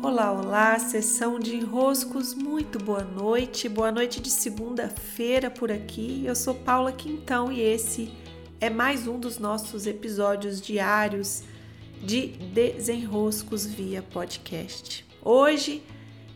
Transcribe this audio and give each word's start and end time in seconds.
Olá, 0.00 0.30
olá, 0.30 0.78
sessão 0.78 1.40
de 1.40 1.56
enroscos, 1.56 2.32
muito 2.32 2.78
boa 2.78 3.02
noite, 3.02 3.68
boa 3.68 3.90
noite 3.90 4.20
de 4.20 4.30
segunda-feira 4.30 5.50
por 5.50 5.72
aqui. 5.72 6.22
Eu 6.24 6.36
sou 6.36 6.54
Paula 6.54 6.92
Quintão 6.92 7.50
e 7.50 7.60
esse 7.60 8.12
é 8.60 8.70
mais 8.70 9.08
um 9.08 9.18
dos 9.18 9.40
nossos 9.40 9.88
episódios 9.88 10.60
diários 10.60 11.42
de 12.00 12.28
desenroscos 12.28 13.66
via 13.66 14.00
podcast. 14.00 15.04
Hoje 15.20 15.82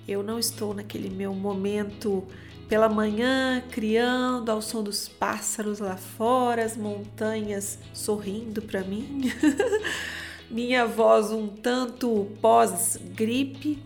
eu 0.08 0.24
não 0.24 0.40
estou 0.40 0.74
naquele 0.74 1.08
meu 1.08 1.32
momento 1.32 2.26
pela 2.68 2.88
manhã, 2.88 3.62
criando 3.70 4.50
ao 4.50 4.60
som 4.60 4.82
dos 4.82 5.06
pássaros 5.06 5.78
lá 5.78 5.96
fora, 5.96 6.64
as 6.64 6.76
montanhas 6.76 7.78
sorrindo 7.94 8.60
para 8.60 8.82
mim. 8.82 9.30
minha 10.52 10.86
voz 10.86 11.32
um 11.32 11.48
tanto 11.48 12.30
pós-gripe 12.42 13.82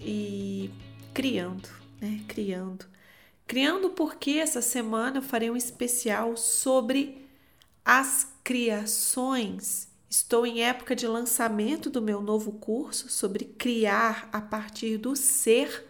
e 0.00 0.70
criando, 1.12 1.68
né? 2.00 2.22
Criando. 2.26 2.86
Criando 3.46 3.90
porque 3.90 4.30
essa 4.30 4.62
semana 4.62 5.18
eu 5.18 5.22
farei 5.22 5.50
um 5.50 5.56
especial 5.56 6.38
sobre 6.38 7.28
as 7.84 8.32
criações. 8.42 9.88
Estou 10.08 10.46
em 10.46 10.62
época 10.62 10.96
de 10.96 11.06
lançamento 11.06 11.90
do 11.90 12.00
meu 12.00 12.22
novo 12.22 12.52
curso 12.52 13.10
sobre 13.10 13.44
criar 13.44 14.26
a 14.32 14.40
partir 14.40 14.96
do 14.96 15.14
ser 15.14 15.86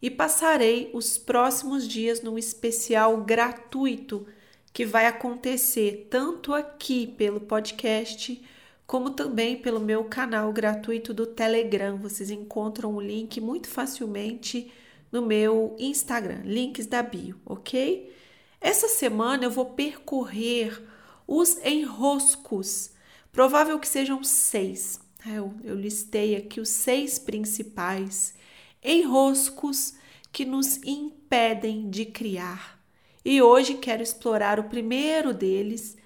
e 0.00 0.10
passarei 0.10 0.90
os 0.94 1.18
próximos 1.18 1.86
dias 1.86 2.22
num 2.22 2.38
especial 2.38 3.18
gratuito 3.18 4.26
que 4.72 4.86
vai 4.86 5.06
acontecer 5.06 6.08
tanto 6.10 6.54
aqui 6.54 7.06
pelo 7.06 7.40
podcast 7.40 8.42
como 8.86 9.10
também 9.10 9.56
pelo 9.56 9.80
meu 9.80 10.04
canal 10.04 10.52
gratuito 10.52 11.14
do 11.14 11.26
Telegram. 11.26 11.96
Vocês 11.96 12.30
encontram 12.30 12.94
o 12.94 13.00
link 13.00 13.40
muito 13.40 13.68
facilmente 13.68 14.70
no 15.10 15.22
meu 15.22 15.76
Instagram, 15.78 16.42
links 16.44 16.86
da 16.86 17.02
bio, 17.02 17.40
ok? 17.46 18.12
Essa 18.60 18.88
semana 18.88 19.44
eu 19.44 19.50
vou 19.50 19.66
percorrer 19.66 20.82
os 21.26 21.56
enroscos, 21.64 22.90
provável 23.30 23.78
que 23.78 23.86
sejam 23.86 24.24
seis. 24.24 24.98
Né? 25.24 25.38
Eu, 25.38 25.54
eu 25.62 25.74
listei 25.74 26.34
aqui 26.36 26.60
os 26.60 26.68
seis 26.68 27.18
principais 27.18 28.34
enroscos 28.82 29.94
que 30.32 30.44
nos 30.44 30.78
impedem 30.82 31.88
de 31.88 32.04
criar. 32.04 32.80
E 33.24 33.40
hoje 33.40 33.74
quero 33.74 34.02
explorar 34.02 34.58
o 34.58 34.64
primeiro 34.64 35.32
deles, 35.32 35.96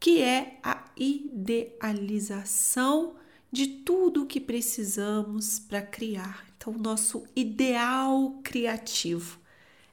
que 0.00 0.22
é 0.22 0.58
a 0.62 0.84
idealização 0.96 3.16
de 3.50 3.66
tudo 3.66 4.22
o 4.22 4.26
que 4.26 4.40
precisamos 4.40 5.58
para 5.58 5.82
criar. 5.82 6.46
Então, 6.56 6.72
nosso 6.74 7.24
ideal 7.34 8.38
criativo. 8.42 9.38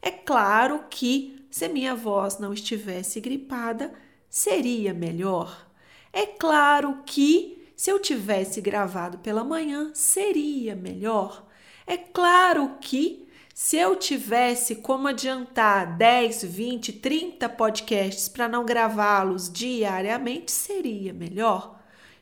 É 0.01 0.11
claro 0.11 0.85
que 0.89 1.45
se 1.49 1.67
minha 1.67 1.95
voz 1.95 2.37
não 2.37 2.53
estivesse 2.53 3.21
gripada, 3.21 3.93
seria 4.29 4.93
melhor. 4.93 5.67
É 6.11 6.25
claro 6.25 7.01
que 7.05 7.71
se 7.75 7.91
eu 7.91 7.99
tivesse 7.99 8.61
gravado 8.61 9.17
pela 9.19 9.43
manhã, 9.43 9.91
seria 9.93 10.75
melhor. 10.75 11.45
É 11.87 11.97
claro 11.97 12.77
que 12.79 13.24
se 13.55 13.77
eu 13.77 13.95
tivesse 13.95 14.75
como 14.75 15.07
adiantar 15.07 15.95
10, 15.95 16.43
20, 16.43 16.91
30 16.91 17.47
podcasts 17.47 18.27
para 18.27 18.49
não 18.49 18.65
gravá-los 18.65 19.49
diariamente, 19.49 20.51
seria 20.51 21.13
melhor. 21.13 21.79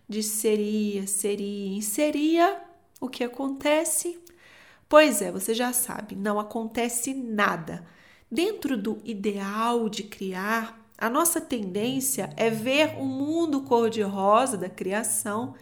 De 0.07 0.21
seria, 0.21 1.07
seria, 1.07 1.81
seria, 1.81 2.61
o 3.01 3.09
que 3.09 3.23
acontece? 3.23 4.19
Pois 4.87 5.23
é, 5.23 5.31
você 5.31 5.55
já 5.55 5.73
sabe, 5.73 6.15
não 6.15 6.39
acontece 6.39 7.15
nada. 7.15 7.83
Dentro 8.29 8.77
do 8.77 9.01
ideal 9.03 9.89
de 9.89 10.03
criar, 10.03 10.87
a 10.95 11.09
nossa 11.09 11.41
tendência 11.41 12.31
é 12.37 12.51
ver 12.51 12.95
o 12.99 13.05
mundo 13.05 13.63
cor-de-rosa 13.63 14.55
da 14.55 14.69
criação 14.69 15.55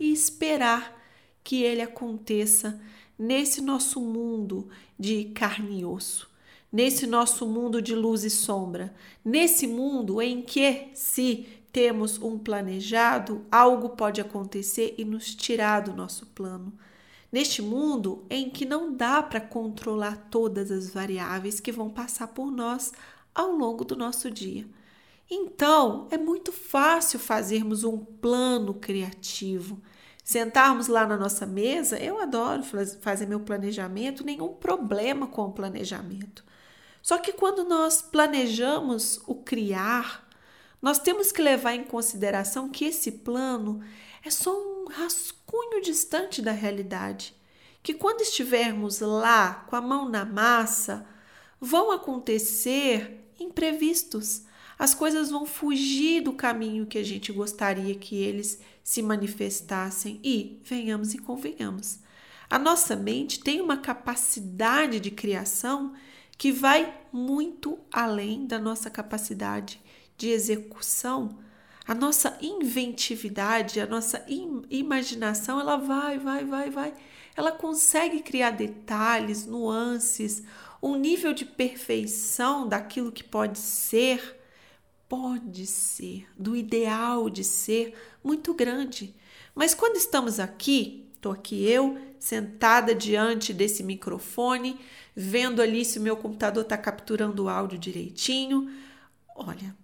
e 0.00 0.12
esperar 0.12 1.00
que 1.44 1.62
ele 1.62 1.80
aconteça 1.80 2.80
nesse 3.22 3.60
nosso 3.60 4.00
mundo 4.00 4.68
de 4.98 5.26
carne 5.26 5.82
e 5.82 5.84
osso, 5.84 6.28
nesse 6.72 7.06
nosso 7.06 7.46
mundo 7.46 7.80
de 7.80 7.94
luz 7.94 8.24
e 8.24 8.30
sombra, 8.30 8.92
nesse 9.24 9.64
mundo 9.64 10.20
em 10.20 10.42
que, 10.42 10.88
se 10.92 11.46
temos 11.72 12.20
um 12.20 12.36
planejado, 12.36 13.46
algo 13.48 13.90
pode 13.90 14.20
acontecer 14.20 14.96
e 14.98 15.04
nos 15.04 15.36
tirar 15.36 15.82
do 15.82 15.94
nosso 15.94 16.26
plano. 16.26 16.72
Neste 17.30 17.62
mundo 17.62 18.24
em 18.28 18.50
que 18.50 18.64
não 18.66 18.92
dá 18.92 19.22
para 19.22 19.40
controlar 19.40 20.28
todas 20.28 20.72
as 20.72 20.90
variáveis 20.90 21.60
que 21.60 21.70
vão 21.70 21.88
passar 21.88 22.26
por 22.26 22.50
nós 22.50 22.92
ao 23.32 23.52
longo 23.52 23.84
do 23.84 23.94
nosso 23.94 24.32
dia. 24.32 24.66
Então, 25.30 26.08
é 26.10 26.18
muito 26.18 26.50
fácil 26.50 27.20
fazermos 27.20 27.84
um 27.84 27.98
plano 27.98 28.74
criativo 28.74 29.80
sentarmos 30.22 30.86
lá 30.86 31.06
na 31.06 31.16
nossa 31.16 31.44
mesa, 31.44 31.98
eu 31.98 32.20
adoro 32.20 32.62
fazer 33.00 33.26
meu 33.26 33.40
planejamento, 33.40 34.24
nenhum 34.24 34.54
problema 34.54 35.26
com 35.26 35.42
o 35.42 35.52
planejamento. 35.52 36.44
Só 37.02 37.18
que 37.18 37.32
quando 37.32 37.64
nós 37.64 38.00
planejamos 38.00 39.20
o 39.26 39.34
criar, 39.34 40.28
nós 40.80 40.98
temos 40.98 41.32
que 41.32 41.42
levar 41.42 41.74
em 41.74 41.84
consideração 41.84 42.68
que 42.68 42.84
esse 42.84 43.10
plano 43.10 43.82
é 44.24 44.30
só 44.30 44.52
um 44.56 44.86
rascunho 44.86 45.82
distante 45.82 46.40
da 46.40 46.52
realidade. 46.52 47.34
Que 47.82 47.92
quando 47.92 48.20
estivermos 48.20 49.00
lá 49.00 49.66
com 49.68 49.74
a 49.74 49.80
mão 49.80 50.08
na 50.08 50.24
massa, 50.24 51.04
vão 51.60 51.90
acontecer 51.90 53.26
imprevistos. 53.38 54.42
As 54.82 54.94
coisas 54.94 55.30
vão 55.30 55.46
fugir 55.46 56.22
do 56.22 56.32
caminho 56.32 56.86
que 56.86 56.98
a 56.98 57.04
gente 57.04 57.30
gostaria 57.30 57.94
que 57.94 58.16
eles 58.16 58.58
se 58.82 59.00
manifestassem 59.00 60.18
e, 60.24 60.60
venhamos 60.64 61.14
e 61.14 61.18
convenhamos, 61.18 62.00
a 62.50 62.58
nossa 62.58 62.96
mente 62.96 63.38
tem 63.38 63.60
uma 63.60 63.76
capacidade 63.76 64.98
de 64.98 65.12
criação 65.12 65.92
que 66.36 66.50
vai 66.50 67.00
muito 67.12 67.78
além 67.92 68.44
da 68.44 68.58
nossa 68.58 68.90
capacidade 68.90 69.80
de 70.18 70.30
execução. 70.30 71.38
A 71.86 71.94
nossa 71.94 72.36
inventividade, 72.42 73.78
a 73.78 73.86
nossa 73.86 74.24
im 74.26 74.62
imaginação, 74.68 75.60
ela 75.60 75.76
vai, 75.76 76.18
vai, 76.18 76.44
vai, 76.44 76.70
vai. 76.70 76.94
Ela 77.36 77.52
consegue 77.52 78.18
criar 78.18 78.50
detalhes, 78.50 79.46
nuances, 79.46 80.42
um 80.82 80.96
nível 80.96 81.32
de 81.32 81.44
perfeição 81.44 82.66
daquilo 82.66 83.12
que 83.12 83.22
pode 83.22 83.60
ser 83.60 84.41
pode 85.12 85.66
ser, 85.66 86.26
do 86.38 86.56
ideal 86.56 87.28
de 87.28 87.44
ser, 87.44 87.94
muito 88.24 88.54
grande. 88.54 89.14
Mas 89.54 89.74
quando 89.74 89.96
estamos 89.96 90.40
aqui, 90.40 91.06
estou 91.14 91.30
aqui 91.30 91.68
eu, 91.68 91.98
sentada 92.18 92.94
diante 92.94 93.52
desse 93.52 93.82
microfone, 93.82 94.80
vendo 95.14 95.60
ali 95.60 95.84
se 95.84 95.98
o 95.98 96.02
meu 96.02 96.16
computador 96.16 96.62
está 96.62 96.78
capturando 96.78 97.44
o 97.44 97.48
áudio 97.50 97.78
direitinho. 97.78 98.72
Olha, 99.36 99.76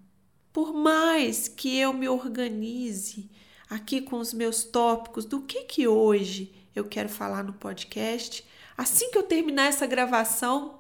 por 0.51 0.73
mais 0.73 1.47
que 1.47 1.77
eu 1.77 1.93
me 1.93 2.09
organize 2.09 3.31
aqui 3.69 4.01
com 4.01 4.21
os 4.21 4.33
meus 4.33 4.65
tópicos 4.65 5.27
do 5.27 5.43
que 5.43 5.65
que 5.65 5.87
hoje 5.87 6.55
eu 6.75 6.87
quero 6.87 7.11
falar 7.11 7.45
no 7.45 7.53
podcast, 7.53 8.43
assim 8.79 9.11
que 9.11 9.19
eu 9.19 9.25
terminar 9.25 9.67
essa 9.67 9.87
gravação, 9.87 10.79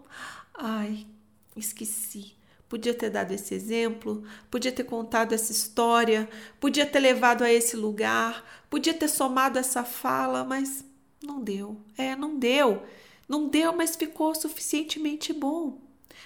ai, 0.54 1.06
esqueci 1.54 2.37
Podia 2.68 2.92
ter 2.92 3.08
dado 3.08 3.32
esse 3.32 3.54
exemplo, 3.54 4.22
podia 4.50 4.70
ter 4.70 4.84
contado 4.84 5.32
essa 5.32 5.50
história, 5.50 6.28
podia 6.60 6.84
ter 6.84 7.00
levado 7.00 7.42
a 7.42 7.50
esse 7.50 7.74
lugar, 7.76 8.44
podia 8.68 8.92
ter 8.92 9.08
somado 9.08 9.58
essa 9.58 9.84
fala, 9.84 10.44
mas 10.44 10.84
não 11.22 11.42
deu. 11.42 11.80
É, 11.96 12.14
não 12.14 12.38
deu. 12.38 12.82
Não 13.26 13.48
deu, 13.48 13.72
mas 13.72 13.96
ficou 13.96 14.34
suficientemente 14.34 15.32
bom. 15.32 15.80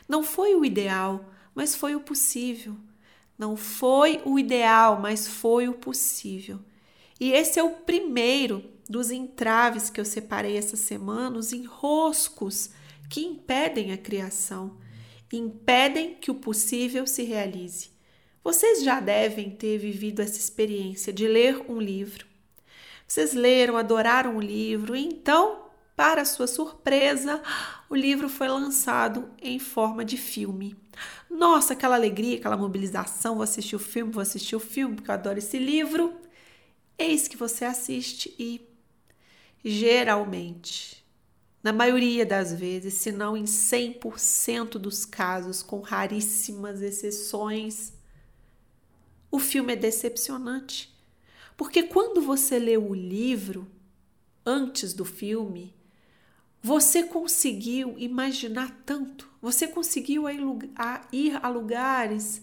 Não 0.09 0.25
foi 0.25 0.55
o 0.55 0.65
ideal, 0.65 1.25
mas 1.55 1.75
foi 1.75 1.95
o 1.95 2.01
possível. 2.01 2.77
Não 3.39 3.57
foi 3.57 4.21
o 4.25 4.39
ideal, 4.39 5.01
mas 5.01 5.27
foi 5.27 5.69
o 5.69 5.75
possível. 5.75 6.59
E 7.21 7.33
esse 7.33 7.59
é 7.59 7.63
o 7.63 7.71
primeiro 7.71 8.65
dos 8.89 9.11
entraves 9.13 9.89
que 9.91 10.01
eu 10.01 10.05
separei 10.05 10.57
essa 10.57 10.77
semana, 10.77 11.39
os 11.39 11.53
enroscos 11.53 12.71
que 13.09 13.25
impedem 13.25 13.93
a 13.93 13.97
criação 13.97 14.77
impedem 15.37 16.15
que 16.15 16.31
o 16.31 16.35
possível 16.35 17.07
se 17.07 17.23
realize. 17.23 17.91
Vocês 18.45 18.83
já 18.83 19.01
devem 19.01 19.51
ter 19.51 19.79
vivido 19.79 20.21
essa 20.21 20.39
experiência 20.39 21.13
de 21.13 21.29
ler 21.29 21.71
um 21.71 21.81
livro. 21.81 22.27
Vocês 23.07 23.35
leram, 23.35 23.77
adoraram 23.77 24.37
o 24.37 24.41
livro, 24.41 24.97
e 24.97 25.05
então, 25.05 25.67
para 25.95 26.25
sua 26.25 26.47
surpresa, 26.47 27.43
o 27.89 27.95
livro 27.95 28.29
foi 28.29 28.49
lançado 28.49 29.31
em 29.41 29.59
forma 29.59 30.05
de 30.05 30.17
filme. 30.17 30.77
Nossa, 31.31 31.73
aquela 31.73 31.95
alegria, 31.95 32.39
aquela 32.39 32.57
mobilização, 32.57 33.35
vou 33.35 33.45
assistir 33.45 33.77
o 33.77 33.79
filme, 33.79 34.13
vou 34.13 34.23
assistir 34.23 34.57
o 34.57 34.61
filme, 34.61 34.97
porque 34.97 35.11
eu 35.11 35.15
adoro 35.15 35.39
esse 35.39 35.59
livro. 35.59 36.15
Eis 36.99 37.29
que 37.29 37.37
você 37.37 37.65
assiste 37.65 38.35
e 38.39 38.61
geralmente, 39.65 41.02
na 41.63 41.73
maioria 41.73 42.27
das 42.27 42.53
vezes, 42.53 42.95
se 42.95 43.13
não 43.13 43.37
em 43.37 43.45
100% 43.45 44.79
dos 44.79 45.05
casos, 45.05 45.63
com 45.63 45.81
raríssimas 45.81 46.83
exceções, 46.83 47.93
o 49.31 49.39
filme 49.39 49.73
é 49.73 49.77
decepcionante. 49.77 50.93
Porque 51.57 51.85
quando 51.85 52.21
você 52.21 52.59
lê 52.59 52.77
o 52.77 52.93
livro 52.93 53.71
antes 54.45 54.93
do 54.93 55.05
filme, 55.05 55.73
você 56.61 57.05
conseguiu 57.05 57.95
imaginar 57.97 58.83
tanto, 58.85 59.29
você 59.41 59.69
conseguiu 59.69 60.25
ir 61.13 61.37
a 61.41 61.49
lugares 61.49 62.43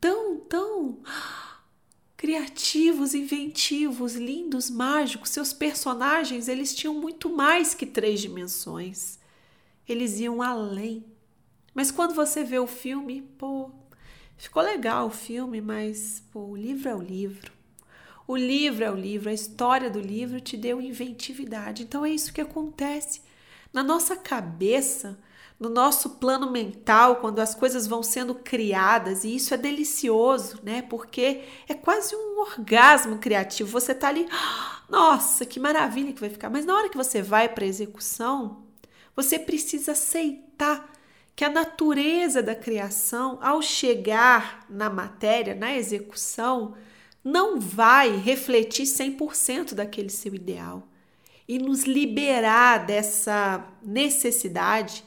tão, 0.00 0.38
tão 0.38 0.98
criativos, 2.16 3.14
inventivos, 3.14 4.14
lindos, 4.14 4.70
mágicos. 4.70 5.30
Seus 5.30 5.52
personagens, 5.52 6.48
eles 6.48 6.74
tinham 6.74 6.94
muito 6.94 7.28
mais 7.28 7.74
que 7.74 7.86
três 7.86 8.20
dimensões. 8.20 9.18
Eles 9.88 10.18
iam 10.20 10.40
além. 10.40 11.04
Mas 11.74 11.90
quando 11.90 12.14
você 12.14 12.44
vê 12.44 12.58
o 12.58 12.66
filme, 12.66 13.22
pô, 13.36 13.70
ficou 14.36 14.62
legal 14.62 15.08
o 15.08 15.10
filme, 15.10 15.60
mas 15.60 16.22
pô, 16.32 16.40
o 16.40 16.56
livro 16.56 16.88
é 16.88 16.94
o 16.94 17.02
livro. 17.02 17.52
O 18.26 18.36
livro 18.36 18.84
é 18.84 18.90
o 18.90 18.96
livro, 18.96 19.28
a 19.28 19.34
história 19.34 19.90
do 19.90 20.00
livro 20.00 20.40
te 20.40 20.56
deu 20.56 20.80
inventividade. 20.80 21.82
Então 21.82 22.06
é 22.06 22.10
isso 22.10 22.32
que 22.32 22.40
acontece 22.40 23.20
na 23.72 23.82
nossa 23.82 24.16
cabeça, 24.16 25.18
no 25.58 25.68
nosso 25.68 26.10
plano 26.10 26.50
mental, 26.50 27.16
quando 27.16 27.38
as 27.38 27.54
coisas 27.54 27.86
vão 27.86 28.02
sendo 28.02 28.34
criadas, 28.34 29.24
e 29.24 29.34
isso 29.34 29.54
é 29.54 29.56
delicioso, 29.56 30.58
né? 30.62 30.82
Porque 30.82 31.42
é 31.68 31.74
quase 31.74 32.14
um 32.14 32.40
orgasmo 32.40 33.18
criativo. 33.18 33.70
Você 33.70 33.94
tá 33.94 34.08
ali, 34.08 34.28
nossa, 34.88 35.46
que 35.46 35.60
maravilha 35.60 36.12
que 36.12 36.20
vai 36.20 36.30
ficar. 36.30 36.50
Mas 36.50 36.66
na 36.66 36.74
hora 36.74 36.88
que 36.88 36.96
você 36.96 37.22
vai 37.22 37.48
para 37.48 37.64
execução, 37.64 38.64
você 39.14 39.38
precisa 39.38 39.92
aceitar 39.92 40.92
que 41.36 41.44
a 41.44 41.50
natureza 41.50 42.42
da 42.42 42.54
criação, 42.54 43.38
ao 43.42 43.60
chegar 43.60 44.64
na 44.68 44.88
matéria, 44.88 45.54
na 45.54 45.74
execução, 45.74 46.74
não 47.22 47.58
vai 47.58 48.16
refletir 48.16 48.84
100% 48.84 49.74
daquele 49.74 50.10
seu 50.10 50.34
ideal 50.34 50.86
e 51.48 51.58
nos 51.58 51.84
liberar 51.84 52.86
dessa 52.86 53.64
necessidade 53.82 55.04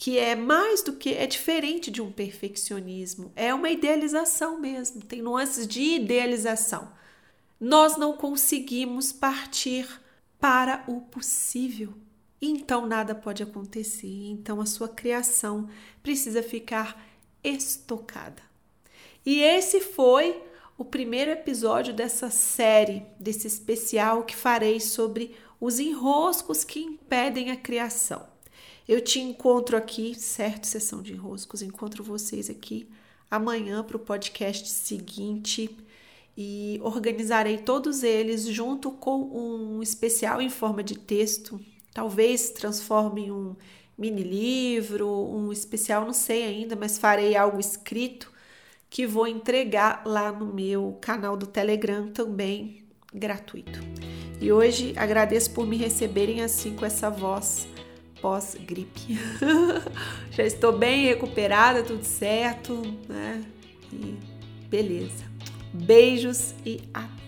que 0.00 0.18
é 0.18 0.34
mais 0.34 0.82
do 0.82 0.94
que 0.94 1.12
é 1.12 1.26
diferente 1.26 1.90
de 1.90 2.00
um 2.00 2.10
perfeccionismo, 2.10 3.30
é 3.36 3.52
uma 3.52 3.68
idealização 3.68 4.58
mesmo, 4.58 5.02
tem 5.02 5.20
nuances 5.20 5.66
de 5.66 5.96
idealização. 5.96 6.90
Nós 7.60 7.98
não 7.98 8.14
conseguimos 8.14 9.12
partir 9.12 9.86
para 10.38 10.82
o 10.88 11.02
possível. 11.02 11.92
Então 12.40 12.86
nada 12.86 13.14
pode 13.14 13.42
acontecer, 13.42 14.30
então 14.30 14.58
a 14.58 14.64
sua 14.64 14.88
criação 14.88 15.68
precisa 16.02 16.42
ficar 16.42 17.06
estocada. 17.44 18.42
E 19.26 19.42
esse 19.42 19.82
foi 19.82 20.42
o 20.78 20.84
primeiro 20.84 21.30
episódio 21.30 21.92
dessa 21.92 22.30
série, 22.30 23.02
desse 23.18 23.46
especial 23.46 24.22
que 24.22 24.34
farei 24.34 24.80
sobre 24.80 25.36
os 25.60 25.78
enroscos 25.78 26.64
que 26.64 26.80
impedem 26.80 27.50
a 27.50 27.56
criação. 27.56 28.30
Eu 28.90 29.00
te 29.00 29.20
encontro 29.20 29.76
aqui, 29.76 30.16
certo? 30.16 30.66
Sessão 30.66 31.00
de 31.00 31.12
enroscos, 31.12 31.62
encontro 31.62 32.02
vocês 32.02 32.50
aqui 32.50 32.88
amanhã 33.30 33.84
para 33.84 33.96
o 33.96 34.00
podcast 34.00 34.68
seguinte 34.68 35.70
e 36.36 36.80
organizarei 36.82 37.58
todos 37.58 38.02
eles 38.02 38.46
junto 38.46 38.90
com 38.90 39.30
um 39.32 39.80
especial 39.80 40.42
em 40.42 40.50
forma 40.50 40.82
de 40.82 40.98
texto. 40.98 41.60
Talvez 41.94 42.50
transforme 42.50 43.26
em 43.26 43.30
um 43.30 43.54
mini 43.96 44.24
livro, 44.24 45.08
um 45.08 45.52
especial, 45.52 46.04
não 46.04 46.12
sei 46.12 46.42
ainda, 46.42 46.74
mas 46.74 46.98
farei 46.98 47.36
algo 47.36 47.60
escrito 47.60 48.32
que 48.90 49.06
vou 49.06 49.28
entregar 49.28 50.02
lá 50.04 50.32
no 50.32 50.52
meu 50.52 50.98
canal 51.00 51.36
do 51.36 51.46
Telegram 51.46 52.08
também 52.08 52.82
gratuito. 53.14 53.78
E 54.40 54.50
hoje 54.50 54.94
agradeço 54.96 55.52
por 55.52 55.64
me 55.64 55.76
receberem 55.76 56.42
assim 56.42 56.74
com 56.74 56.84
essa 56.84 57.08
voz 57.08 57.68
pós-gripe. 58.20 59.18
Já 60.30 60.44
estou 60.44 60.76
bem 60.76 61.06
recuperada, 61.06 61.82
tudo 61.82 62.04
certo, 62.04 62.82
né? 63.08 63.42
E 63.92 64.16
beleza. 64.68 65.24
Beijos 65.72 66.54
e 66.64 66.80
até! 66.92 67.19